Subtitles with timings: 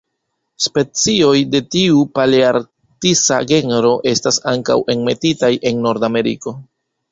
[0.65, 6.59] Specioj de tiu palearktisa genro estas ankaŭ enmetitaj en Nordameriko.